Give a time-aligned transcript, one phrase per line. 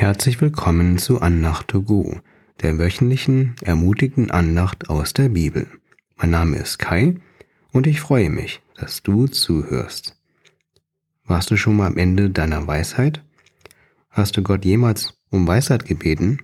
[0.00, 2.20] Herzlich willkommen zu Andacht to go,
[2.62, 5.66] der wöchentlichen ermutigenden Andacht aus der Bibel.
[6.16, 7.16] Mein Name ist Kai
[7.70, 10.16] und ich freue mich, dass du zuhörst.
[11.26, 13.22] Warst du schon mal am Ende deiner Weisheit?
[14.08, 16.38] Hast du Gott jemals um Weisheit gebeten?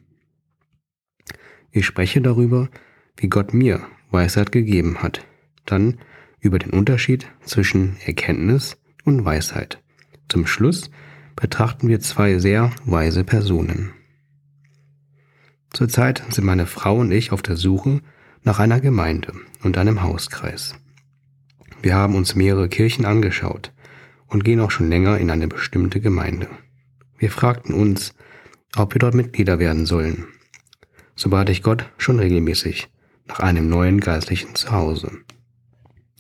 [1.70, 2.68] Ich spreche darüber,
[3.16, 3.80] wie Gott mir
[4.10, 5.24] Weisheit gegeben hat,
[5.64, 5.96] dann
[6.40, 9.82] über den Unterschied zwischen Erkenntnis und Weisheit.
[10.28, 10.90] Zum Schluss
[11.36, 13.92] betrachten wir zwei sehr weise Personen.
[15.72, 18.00] Zurzeit sind meine Frau und ich auf der Suche
[18.42, 20.74] nach einer Gemeinde und einem Hauskreis.
[21.82, 23.72] Wir haben uns mehrere Kirchen angeschaut
[24.28, 26.48] und gehen auch schon länger in eine bestimmte Gemeinde.
[27.18, 28.14] Wir fragten uns,
[28.74, 30.26] ob wir dort Mitglieder werden sollen.
[31.14, 32.88] So bat ich Gott schon regelmäßig
[33.26, 35.10] nach einem neuen geistlichen Zuhause.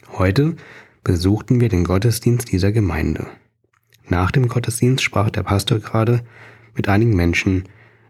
[0.08, 0.56] Heute
[1.04, 3.26] besuchten wir den Gottesdienst dieser Gemeinde.
[4.08, 6.24] Nach dem Gottesdienst sprach der Pastor gerade
[6.74, 7.64] mit einigen Menschen,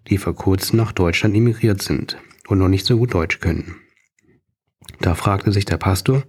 [0.09, 2.18] die vor kurzem nach Deutschland emigriert sind
[2.48, 3.76] und noch nicht so gut Deutsch können.
[5.01, 6.24] Da fragte sich der Pastor,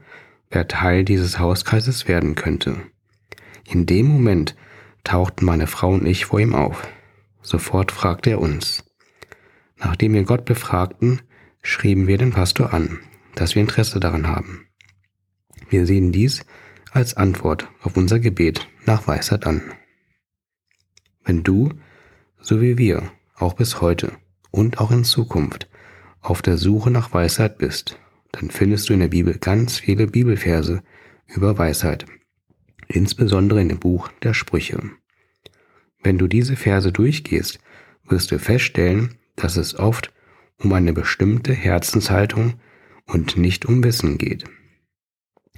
[0.50, 2.77] wer Teil dieses Hauskreises werden könnte.
[3.66, 4.55] In dem Moment
[5.03, 6.88] tauchten meine Frau und ich vor ihm auf.
[7.42, 8.83] Sofort fragte er uns.
[9.77, 11.22] Nachdem wir Gott befragten,
[11.61, 12.99] schrieben wir den Pastor an,
[13.36, 14.67] dass wir Interesse daran haben.
[15.70, 16.45] Wir sehen dies
[16.92, 19.61] als Antwort auf unser Gebet nach Weisheit an.
[21.23, 21.73] Wenn du,
[22.39, 24.13] so wie wir, auch bis heute
[24.49, 25.69] und auch in Zukunft
[26.21, 27.99] auf der Suche nach Weisheit bist,
[28.31, 30.83] dann findest du in der Bibel ganz viele Bibelverse
[31.27, 32.05] über Weisheit,
[32.88, 34.81] insbesondere in dem Buch der Sprüche.
[36.02, 37.59] Wenn du diese Verse durchgehst,
[38.08, 40.13] wirst du feststellen, dass es oft
[40.59, 42.55] um eine bestimmte Herzenshaltung
[43.05, 44.45] und nicht um Wissen geht.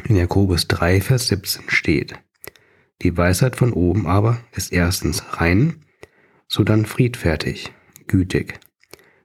[0.04, 2.16] In Jakobus 3, Vers 17 steht,
[3.02, 5.86] die Weisheit von oben aber ist erstens rein,
[6.48, 7.72] sodann friedfertig,
[8.08, 8.60] gütig.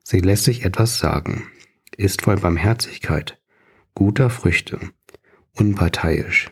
[0.03, 1.49] Sie lässt sich etwas sagen,
[1.97, 3.41] ist voll Barmherzigkeit,
[3.95, 4.79] guter Früchte,
[5.53, 6.51] unparteiisch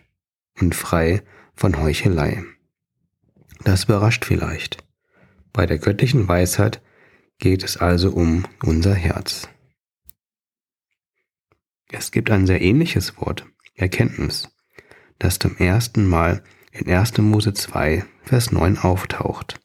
[0.60, 1.22] und frei
[1.54, 2.44] von Heuchelei.
[3.64, 4.84] Das überrascht vielleicht.
[5.52, 6.82] Bei der göttlichen Weisheit
[7.38, 9.48] geht es also um unser Herz.
[11.90, 14.48] Es gibt ein sehr ähnliches Wort, Erkenntnis,
[15.18, 16.42] das zum ersten Mal
[16.72, 17.18] in 1.
[17.18, 19.60] Mose 2, Vers 9 auftaucht.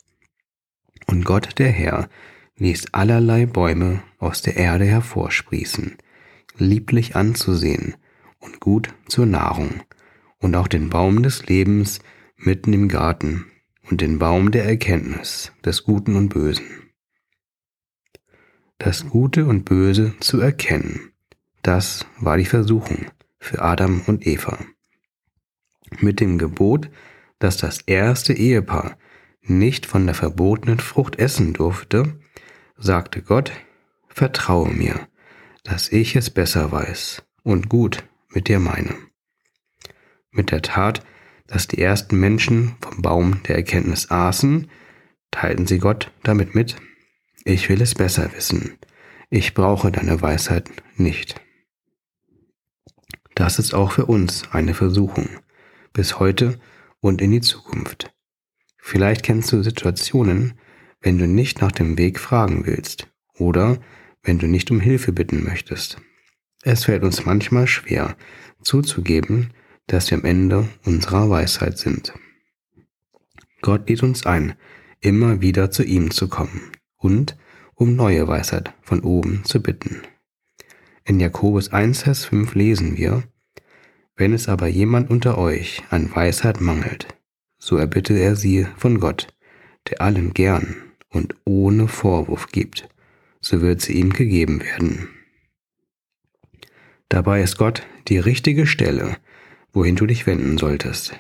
[1.07, 2.09] Und Gott der Herr
[2.57, 5.97] ließ allerlei Bäume aus der Erde hervorsprießen,
[6.57, 7.95] lieblich anzusehen
[8.40, 9.81] und gut zur Nahrung,
[10.40, 12.00] und auch den Baum des Lebens
[12.35, 13.45] mitten im Garten
[13.89, 16.66] und den Baum der Erkenntnis des Guten und Bösen.
[18.78, 21.12] Das Gute und Böse zu erkennen,
[21.63, 23.07] das war die Versuchung,
[23.39, 24.59] für Adam und Eva.
[25.99, 26.89] Mit dem Gebot,
[27.39, 28.97] dass das erste Ehepaar
[29.41, 32.19] nicht von der verbotenen Frucht essen durfte,
[32.77, 33.51] sagte Gott,
[34.09, 35.07] Vertraue mir,
[35.63, 38.95] dass ich es besser weiß und gut mit dir meine.
[40.31, 41.05] Mit der Tat,
[41.45, 44.71] dass die ersten Menschen vom Baum der Erkenntnis aßen,
[45.29, 46.77] teilten sie Gott damit mit,
[47.45, 48.79] ich will es besser wissen,
[49.29, 51.39] ich brauche deine Weisheit nicht.
[53.35, 55.29] Das ist auch für uns eine Versuchung,
[55.97, 56.59] bis heute
[56.99, 58.13] und in die Zukunft.
[58.77, 60.53] Vielleicht kennst du Situationen,
[61.01, 63.79] wenn du nicht nach dem Weg fragen willst oder
[64.21, 65.99] wenn du nicht um Hilfe bitten möchtest.
[66.61, 68.15] Es fällt uns manchmal schwer
[68.61, 69.55] zuzugeben,
[69.87, 72.13] dass wir am Ende unserer Weisheit sind.
[73.63, 74.53] Gott lädt uns ein,
[75.01, 77.37] immer wieder zu ihm zu kommen und
[77.73, 80.03] um neue Weisheit von oben zu bitten.
[81.05, 83.23] In Jakobus 1, Vers 5 lesen wir,
[84.17, 87.07] Wenn es aber jemand unter euch an Weisheit mangelt,
[87.59, 89.28] so erbitte er sie von Gott,
[89.89, 90.75] der allen gern
[91.09, 92.89] und ohne Vorwurf gibt,
[93.41, 95.09] so wird sie ihm gegeben werden.
[97.09, 99.17] Dabei ist Gott die richtige Stelle,
[99.72, 101.13] wohin du dich wenden solltest.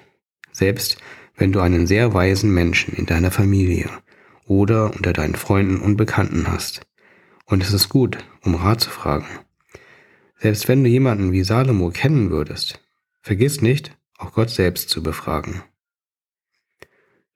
[0.51, 0.97] Selbst
[1.35, 3.91] wenn du einen sehr weisen Menschen in deiner Familie
[4.47, 6.81] oder unter deinen Freunden und Bekannten hast.
[7.45, 9.27] Und es ist gut, um Rat zu fragen.
[10.39, 12.81] Selbst wenn du jemanden wie Salomo kennen würdest,
[13.27, 15.61] vergiss nicht, auch Gott selbst zu befragen.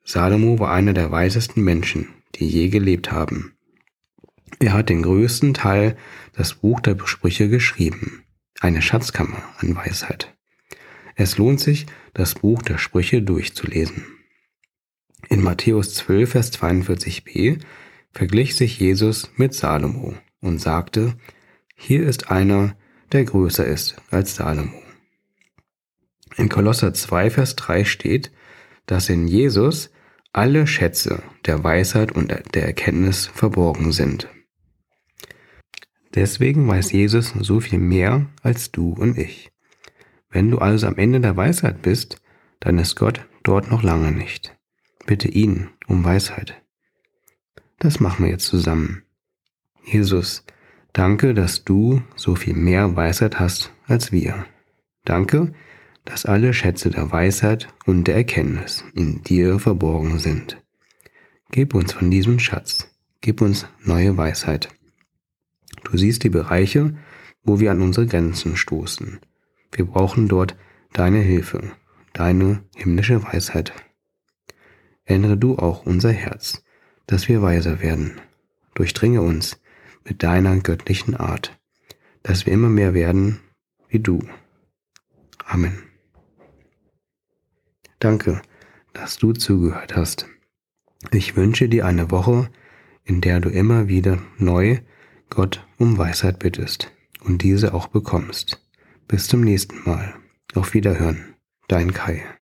[0.04, 3.54] Salomo war einer der weisesten Menschen, die je gelebt haben.
[4.60, 5.98] Er hat den größten Teil
[6.34, 8.24] das Buch der Sprüche geschrieben,
[8.62, 10.34] eine Schatzkammer an Weisheit.
[11.16, 14.06] Es lohnt sich, das Buch der Sprüche durchzulesen.
[15.28, 17.62] In Matthäus 12, Vers 42b
[18.12, 21.16] verglich sich Jesus mit Salomo und sagte,
[21.76, 22.78] hier ist einer,
[23.12, 24.81] der größer ist als Salomo.
[26.42, 28.32] In Kolosser 2, Vers 3 steht,
[28.88, 29.92] dass in Jesus
[30.34, 34.28] alle Schätze der Weisheit und der Erkenntnis verborgen sind.
[36.16, 39.52] Deswegen weiß Jesus so viel mehr als du und ich.
[40.32, 42.20] Wenn du also am Ende der Weisheit bist,
[42.60, 44.58] dann ist Gott dort noch lange nicht.
[45.06, 46.60] Bitte ihn um Weisheit.
[47.78, 49.04] Das machen wir jetzt zusammen.
[49.86, 50.44] Jesus,
[50.92, 54.48] danke, dass du so viel mehr Weisheit hast als wir.
[55.06, 55.54] Danke,
[56.06, 60.62] dass alle Schätze der Weisheit und der Erkenntnis in dir verborgen sind.
[61.52, 62.90] Gib uns von diesem Schatz,
[63.22, 64.70] gib uns neue Weisheit.
[65.84, 66.96] Du siehst die Bereiche,
[67.44, 69.20] wo wir an unsere Grenzen stoßen.
[69.72, 70.56] Wir brauchen dort
[70.94, 71.72] deine Hilfe,
[72.14, 73.74] deine himmlische Weisheit.
[75.06, 76.64] Ändere du auch unser Herz,
[77.08, 78.22] dass wir weiser werden.
[78.76, 79.62] Durchdringe uns
[80.06, 81.60] mit deiner göttlichen Art,
[82.24, 83.40] dass wir immer mehr werden
[83.90, 84.20] wie du.
[85.46, 85.91] Amen.
[88.02, 88.42] Danke,
[88.94, 90.26] dass du zugehört hast.
[91.12, 92.50] Ich wünsche dir eine Woche,
[93.04, 94.80] in der du immer wieder neu
[95.30, 96.92] Gott um Weisheit bittest
[97.24, 98.60] und diese auch bekommst.
[99.08, 100.16] Bis zum nächsten Mal.
[100.56, 101.36] Auf Wiederhören.
[101.68, 102.26] Dein Kai.